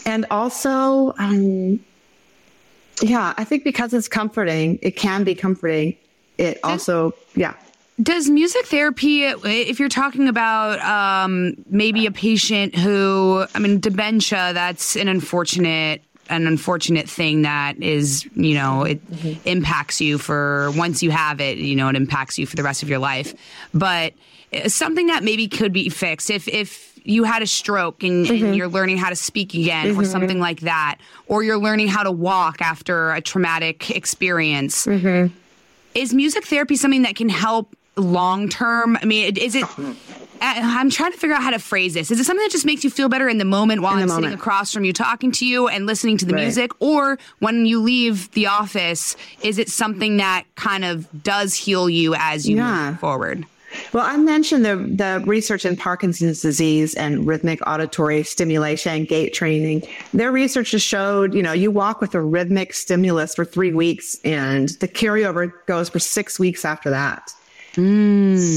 [0.06, 1.80] and also, um,
[3.02, 5.96] yeah, I think because it's comforting, it can be comforting.
[6.38, 7.56] It also, yeah.
[8.02, 14.52] Does music therapy, if you're talking about um, maybe a patient who, I mean, dementia,
[14.54, 19.48] that's an unfortunate an unfortunate thing that is, you know, it mm-hmm.
[19.48, 22.82] impacts you for once you have it, you know, it impacts you for the rest
[22.84, 23.34] of your life.
[23.74, 24.14] But
[24.68, 28.46] something that maybe could be fixed if if you had a stroke and, mm-hmm.
[28.46, 30.00] and you're learning how to speak again mm-hmm.
[30.00, 34.86] or something like that, or you're learning how to walk after a traumatic experience.
[34.86, 35.34] Mm-hmm.
[35.96, 38.98] Is music therapy something that can help long term?
[39.02, 39.66] I mean, is it
[40.42, 42.10] I'm trying to figure out how to phrase this.
[42.10, 44.08] Is it something that just makes you feel better in the moment while in I'm
[44.08, 44.26] moment.
[44.26, 46.44] sitting across from you talking to you and listening to the right.
[46.44, 46.72] music?
[46.80, 52.16] Or when you leave the office, is it something that kind of does heal you
[52.16, 52.92] as you yeah.
[52.92, 53.46] move forward?
[53.94, 59.84] Well, I mentioned the, the research in Parkinson's disease and rhythmic auditory stimulation, gait training.
[60.14, 64.20] Their research has showed, you know, you walk with a rhythmic stimulus for three weeks
[64.24, 67.34] and the carryover goes for six weeks after that.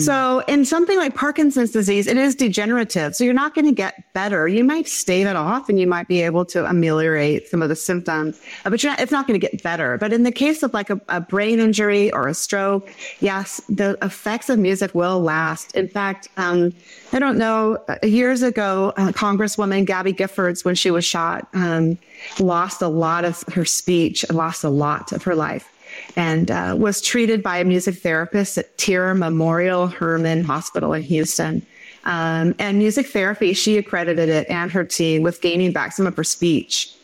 [0.05, 3.15] So, in something like Parkinson's disease, it is degenerative.
[3.15, 4.49] So, you're not going to get better.
[4.49, 7.77] You might stave it off and you might be able to ameliorate some of the
[7.77, 9.99] symptoms, uh, but not, it's not going to get better.
[9.99, 13.97] But in the case of like a, a, brain injury or a stroke, yes, the
[14.03, 15.77] effects of music will last.
[15.77, 16.73] In fact, um,
[17.13, 21.99] I don't know, uh, years ago, uh, Congresswoman Gabby Giffords, when she was shot, um,
[22.41, 25.71] lost a lot of her speech, lost a lot of her life
[26.17, 31.65] and uh, was treated by a music therapist at TIRR Memorial Hermann Hospital in Houston.
[32.05, 36.17] Um, and music therapy, she accredited it and her team with gaining back some of
[36.17, 36.95] her speech.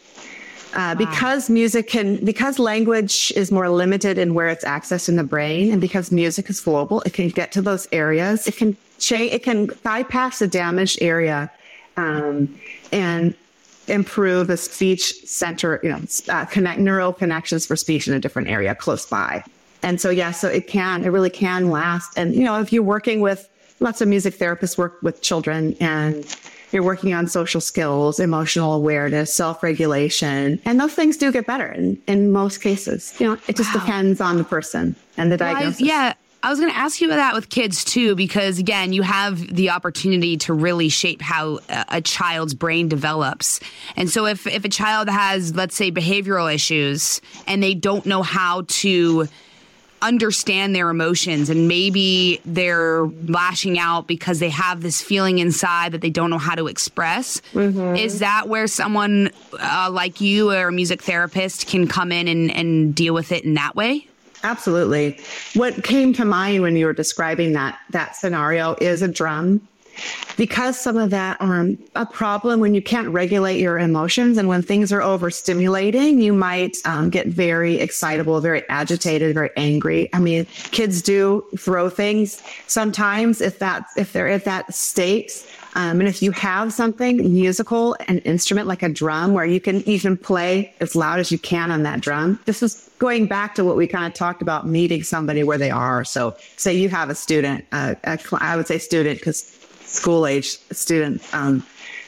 [0.72, 0.94] Uh, wow.
[0.94, 5.72] Because music can, because language is more limited in where it's accessed in the brain,
[5.72, 8.46] and because music is global, it can get to those areas.
[8.46, 11.50] It can change, it can bypass the damaged area,
[11.96, 12.56] um,
[12.92, 13.34] and
[13.90, 18.48] improve the speech center, you know, uh, connect neural connections for speech in a different
[18.48, 19.42] area close by.
[19.82, 22.12] And so, yeah, so it can, it really can last.
[22.16, 23.48] And, you know, if you're working with
[23.80, 26.36] lots of music therapists work with children and
[26.70, 32.00] you're working on social skills, emotional awareness, self-regulation, and those things do get better in,
[32.06, 33.14] in most cases.
[33.18, 33.80] You know, it just wow.
[33.80, 35.80] depends on the person and the diagnosis.
[35.80, 36.14] Well, yeah.
[36.42, 39.54] I was going to ask you about that with kids too, because again, you have
[39.54, 43.60] the opportunity to really shape how a child's brain develops.
[43.96, 48.22] And so if, if a child has, let's say, behavioral issues and they don't know
[48.22, 49.28] how to
[50.02, 56.00] understand their emotions and maybe they're lashing out because they have this feeling inside that
[56.00, 57.96] they don't know how to express mm-hmm.
[57.96, 62.50] is that where someone uh, like you or a music therapist can come in and,
[62.50, 64.06] and deal with it in that way
[64.42, 65.18] Absolutely.
[65.54, 69.60] What came to mind when you were describing that that scenario is a drum.
[70.36, 74.62] because some of that um, a problem when you can't regulate your emotions and when
[74.62, 80.46] things are overstimulating you might um, get very excitable very agitated very angry i mean
[80.70, 86.22] kids do throw things sometimes if that if they're at that state um, and if
[86.22, 90.96] you have something musical, an instrument like a drum, where you can even play as
[90.96, 94.06] loud as you can on that drum, this is going back to what we kind
[94.06, 96.04] of talked about meeting somebody where they are.
[96.04, 99.42] So, say you have a student, uh, a, I would say student because
[99.84, 101.64] school age student um,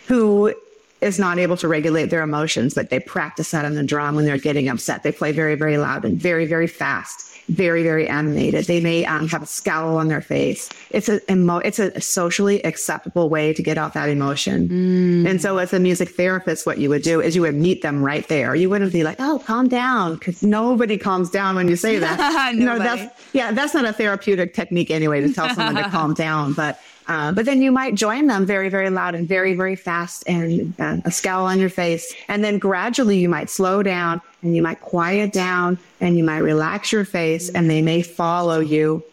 [0.06, 0.54] who
[1.00, 4.24] is not able to regulate their emotions, but they practice that on the drum when
[4.24, 5.02] they're getting upset.
[5.02, 8.66] They play very, very loud and very, very fast, very, very animated.
[8.66, 10.70] They may um, have a scowl on their face.
[10.90, 14.68] It's a emo- it's a socially acceptable way to get out that emotion.
[14.68, 15.28] Mm.
[15.28, 18.02] And so, as a music therapist, what you would do is you would meet them
[18.02, 18.54] right there.
[18.54, 22.54] You wouldn't be like, "Oh, calm down," because nobody calms down when you say that.
[22.54, 26.52] no, that's yeah, that's not a therapeutic technique anyway to tell someone to calm down,
[26.52, 26.80] but
[27.12, 30.72] uh, but then you might join them very, very loud and very, very fast and
[30.80, 32.14] uh, a scowl on your face.
[32.26, 36.38] And then gradually you might slow down and you might quiet down and you might
[36.38, 39.04] relax your face and they may follow you.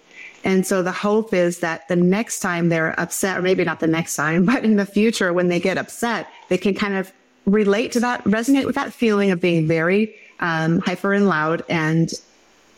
[0.45, 3.87] And so the hope is that the next time they're upset, or maybe not the
[3.87, 7.11] next time, but in the future when they get upset, they can kind of
[7.45, 12.13] relate to that, resonate with that feeling of being very um, hyper and loud and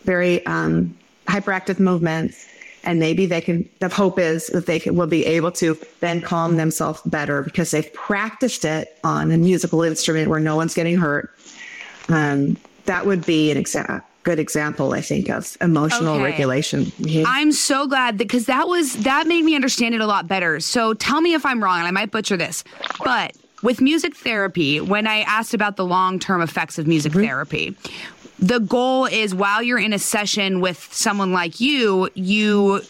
[0.03, 0.97] very um,
[1.27, 2.47] hyperactive movements
[2.83, 6.21] and maybe they can the hope is that they can, will be able to then
[6.21, 10.97] calm themselves better because they've practiced it on a musical instrument where no one's getting
[10.97, 11.33] hurt
[12.09, 16.23] um, that would be an exa- good example i think of emotional okay.
[16.23, 16.91] regulation
[17.25, 20.93] i'm so glad because that was that made me understand it a lot better so
[20.93, 22.63] tell me if i'm wrong and i might butcher this
[23.03, 27.25] but with music therapy, when I asked about the long term effects of music mm-hmm.
[27.25, 27.75] therapy,
[28.41, 32.81] the goal is while you're in a session with someone like you, you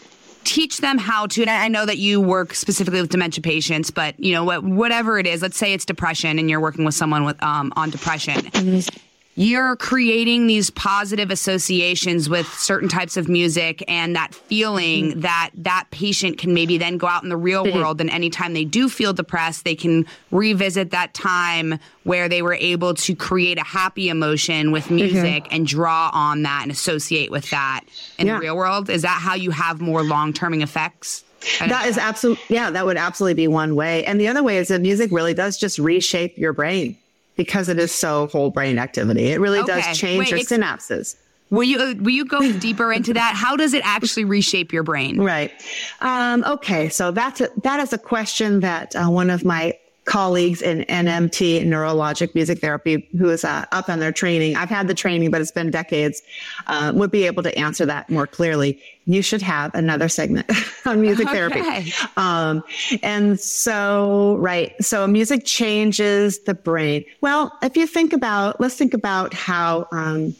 [0.44, 4.18] teach them how to and i know that you work specifically with dementia patients but
[4.18, 7.24] you know what, whatever it is let's say it's depression and you're working with someone
[7.24, 8.34] with um, on depression.
[8.34, 8.98] Mm-hmm
[9.34, 15.20] you're creating these positive associations with certain types of music and that feeling mm-hmm.
[15.20, 17.78] that that patient can maybe then go out in the real mm-hmm.
[17.78, 22.54] world and anytime they do feel depressed they can revisit that time where they were
[22.54, 24.96] able to create a happy emotion with mm-hmm.
[24.96, 25.54] music mm-hmm.
[25.54, 27.84] and draw on that and associate with that
[28.18, 28.34] in yeah.
[28.34, 31.24] the real world is that how you have more long-term effects
[31.58, 34.68] that is absolutely yeah that would absolutely be one way and the other way is
[34.68, 36.96] that music really does just reshape your brain
[37.44, 39.26] because it is so whole brain activity.
[39.26, 39.80] It really okay.
[39.80, 41.16] does change Wait, your synapses.
[41.50, 43.34] Will you uh, will you go deeper into that?
[43.36, 45.20] How does it actually reshape your brain?
[45.20, 45.52] Right.
[46.00, 46.88] Um, okay.
[46.88, 51.64] So that's a, that is a question that uh, one of my colleagues in NMT,
[51.64, 54.56] neurologic music therapy, who is uh, up on their training.
[54.56, 56.22] I've had the training, but it's been decades,
[56.66, 58.80] uh, would be able to answer that more clearly.
[59.06, 60.50] You should have another segment
[60.86, 61.34] on music okay.
[61.34, 61.92] therapy.
[62.16, 62.64] Um,
[63.02, 64.74] and so, right.
[64.82, 67.04] So music changes the brain.
[67.20, 70.34] Well, if you think about, let's think about how, um,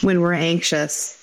[0.00, 1.18] when we're anxious,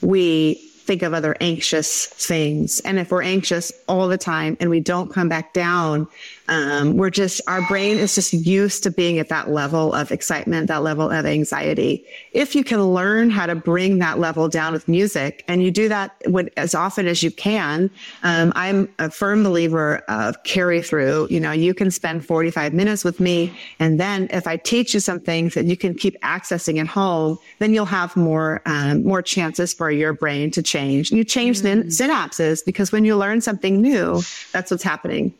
[0.00, 2.80] we think of other anxious things.
[2.80, 6.06] And if we're anxious all the time and we don't come back down,
[6.48, 10.68] um, we're just, our brain is just used to being at that level of excitement,
[10.68, 12.04] that level of anxiety.
[12.32, 15.88] If you can learn how to bring that level down with music and you do
[15.88, 17.90] that when, as often as you can,
[18.22, 21.28] um, I'm a firm believer of carry through.
[21.30, 23.52] You know, you can spend 45 minutes with me.
[23.78, 27.38] And then if I teach you some things that you can keep accessing at home,
[27.58, 31.10] then you'll have more, um, more chances for your brain to change.
[31.10, 31.62] You change mm.
[31.62, 34.20] the synapses because when you learn something new,
[34.52, 35.32] that's what's happening.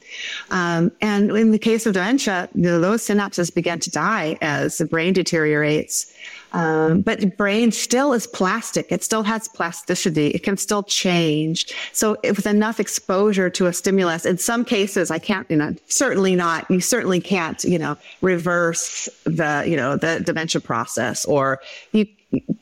[0.51, 4.79] Um, and in the case of dementia, you know, those synapses begin to die as
[4.79, 6.13] the brain deteriorates.
[6.55, 8.91] Um, but the brain still is plastic.
[8.91, 10.29] It still has plasticity.
[10.29, 11.75] It can still change.
[11.93, 16.37] So with enough exposure to a stimulus, in some cases, I can't, you know, certainly
[16.37, 22.07] not, you certainly can't, you know, reverse the, you know, the dementia process or you,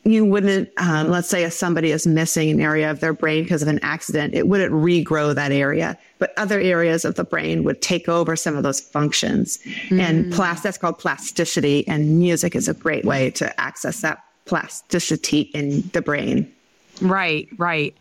[0.05, 3.62] you wouldn't, um, let's say if somebody is missing an area of their brain because
[3.62, 7.80] of an accident, it wouldn't regrow that area, but other areas of the brain would
[7.80, 9.59] take over some of those functions.
[9.88, 10.01] Mm.
[10.01, 11.88] And plas- that's called plasticity.
[11.88, 16.52] And music is a great way to access that plasticity in the brain.
[17.00, 17.96] Right, right.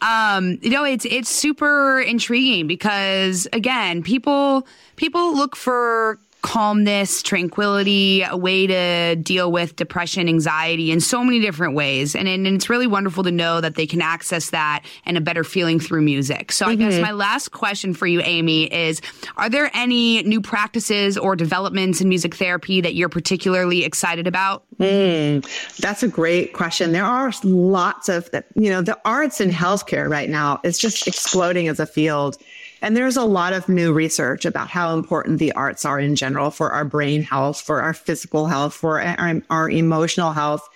[0.00, 4.66] Um, you know, it's it's super intriguing because again, people
[4.96, 11.40] people look for calmness, tranquility, a way to deal with depression, anxiety in so many
[11.40, 12.14] different ways.
[12.16, 15.44] And, and it's really wonderful to know that they can access that and a better
[15.44, 16.50] feeling through music.
[16.52, 16.72] So mm-hmm.
[16.72, 17.02] I guess mm-hmm.
[17.02, 19.00] my last question for you, Amy, is
[19.36, 24.64] are there any new practices or developments in music therapy that you're particularly excited about?
[24.78, 26.90] Mm, that's a great question.
[26.90, 31.68] There are lots of, you know, the arts in healthcare right now is just exploding
[31.68, 32.36] as a field.
[32.82, 36.50] And there's a lot of new research about how important the arts are in general
[36.50, 40.68] for our brain health, for our physical health, for our, our emotional health.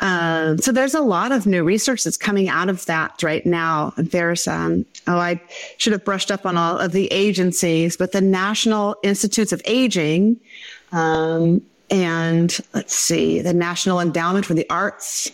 [0.00, 3.94] Um, so there's a lot of new research that's coming out of that right now.
[3.96, 5.40] There's, um, oh, I
[5.78, 10.38] should have brushed up on all of the agencies, but the National Institutes of Aging,
[10.92, 15.30] um, and let's see, the National Endowment for the Arts,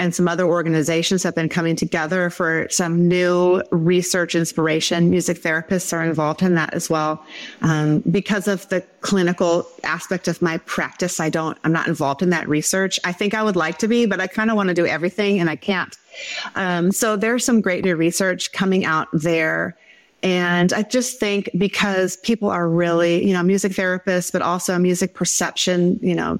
[0.00, 5.10] and some other organizations have been coming together for some new research inspiration.
[5.10, 7.22] Music therapists are involved in that as well.
[7.60, 12.30] Um, because of the clinical aspect of my practice, I don't, I'm not involved in
[12.30, 12.98] that research.
[13.04, 15.38] I think I would like to be, but I kind of want to do everything
[15.38, 15.94] and I can't.
[16.54, 19.76] Um, so there's some great new research coming out there.
[20.22, 25.12] And I just think because people are really, you know, music therapists, but also music
[25.12, 26.38] perception, you know,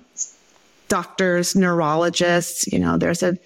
[0.90, 2.70] doctors, neurologists.
[2.70, 3.38] You know, there's a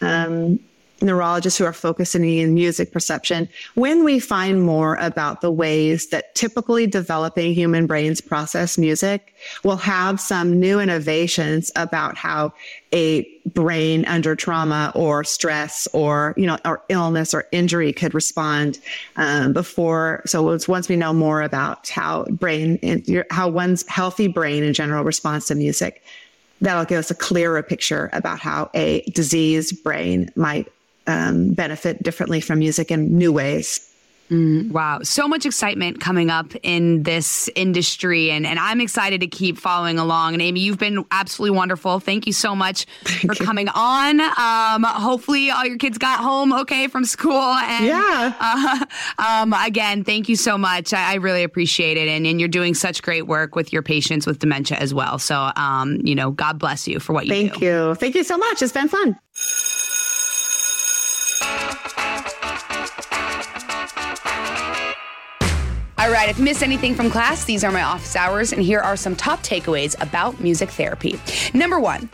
[0.00, 0.60] um,
[1.02, 3.48] neurologists who are focusing in music perception.
[3.74, 9.34] When we find more about the ways that typically developing human brains process music,
[9.64, 12.52] we'll have some new innovations about how
[12.92, 18.78] a brain under trauma or stress or you know or illness or injury could respond
[19.16, 22.78] um, before so once we know more about how brain
[23.30, 26.02] how one's healthy brain in general responds to music
[26.60, 30.68] that'll give us a clearer picture about how a diseased brain might
[31.06, 33.89] um, benefit differently from music in new ways.
[34.30, 35.00] Mm, wow.
[35.02, 39.98] So much excitement coming up in this industry, and, and I'm excited to keep following
[39.98, 40.34] along.
[40.34, 41.98] And Amy, you've been absolutely wonderful.
[41.98, 43.46] Thank you so much Thank for you.
[43.46, 44.20] coming on.
[44.20, 47.40] Um, hopefully, all your kids got home okay from school.
[47.40, 48.34] And, yeah.
[48.38, 48.84] Uh,
[49.42, 50.92] um, again, thank you so much.
[50.94, 52.08] I, I really appreciate it.
[52.08, 55.18] And, and, you're doing such great work with your patients with dementia as well.
[55.18, 57.58] So, um, you know, God bless you for what you Thank do.
[57.58, 57.94] Thank you.
[57.96, 58.62] Thank you so much.
[58.62, 59.18] It's been fun.
[66.00, 68.80] All right, if you missed anything from class, these are my office hours, and here
[68.80, 71.20] are some top takeaways about music therapy.
[71.52, 72.08] Number one,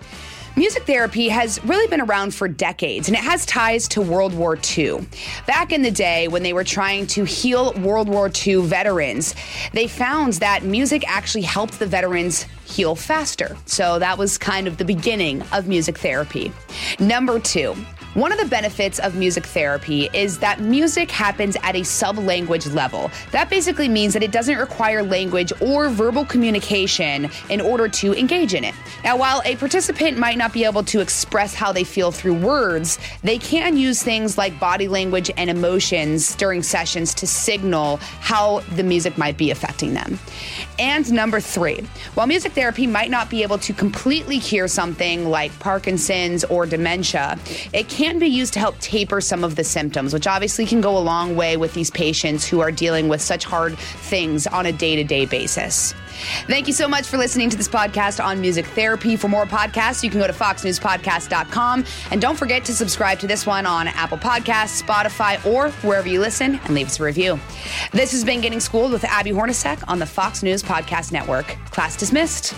[0.59, 4.59] Music therapy has really been around for decades and it has ties to World War
[4.78, 5.07] II.
[5.47, 9.34] Back in the day, when they were trying to heal World War II veterans,
[9.74, 13.55] they found that music actually helped the veterans heal faster.
[13.66, 16.51] So that was kind of the beginning of music therapy.
[16.99, 17.76] Number two,
[18.17, 22.67] one of the benefits of music therapy is that music happens at a sub language
[22.69, 23.11] level.
[23.31, 28.55] That basically means that it doesn't require language or verbal communication in order to engage
[28.55, 28.75] in it.
[29.05, 32.99] Now, while a participant might not be able to express how they feel through words,
[33.23, 38.83] they can use things like body language and emotions during sessions to signal how the
[38.83, 40.19] music might be affecting them.
[40.79, 41.81] And number three,
[42.14, 47.39] while music therapy might not be able to completely cure something like Parkinson's or dementia,
[47.75, 50.81] it can can be used to help taper some of the symptoms, which obviously can
[50.81, 54.67] go a long way with these patients who are dealing with such hard things on
[54.67, 55.93] a day to day basis.
[56.47, 59.17] Thank you so much for listening to this podcast on music therapy.
[59.17, 61.85] For more podcasts, you can go to foxnewspodcast.com.
[62.13, 66.21] And don't forget to subscribe to this one on Apple Podcasts, Spotify, or wherever you
[66.21, 67.41] listen and leave us a review.
[67.93, 71.47] This has been Getting Schooled with Abby Hornacek on the Fox News Podcast Network.
[71.73, 72.55] Class dismissed.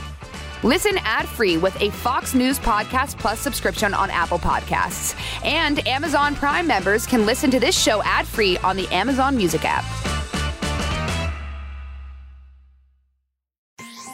[0.64, 5.14] Listen ad-free with a Fox News Podcast Plus subscription on Apple Podcasts.
[5.44, 9.84] And Amazon Prime members can listen to this show ad-free on the Amazon Music app.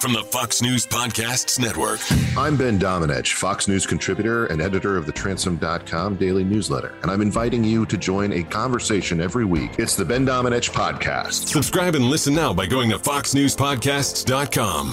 [0.00, 1.98] From the Fox News Podcasts Network.
[2.36, 7.22] I'm Ben Domenech, Fox News contributor and editor of the Transom.com daily newsletter, and I'm
[7.22, 9.70] inviting you to join a conversation every week.
[9.78, 11.46] It's the Ben Domenech Podcast.
[11.46, 14.92] Subscribe and listen now by going to foxnewspodcasts.com.